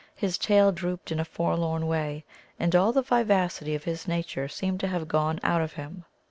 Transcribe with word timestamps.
His 0.15 0.39
tail 0.39 0.71
drooped 0.71 1.11
in 1.11 1.19
a 1.19 1.23
forlorn 1.23 1.85
way, 1.85 2.25
and 2.59 2.75
all 2.75 2.91
the 2.91 3.03
vivacity 3.03 3.75
of 3.75 3.83
his 3.83 4.07
nature 4.07 4.47
seemed 4.47 4.79
to 4.79 4.87
have 4.87 5.07
gone 5.07 5.39
out 5.43 5.61
of 5.61 5.73
him. 5.73 6.05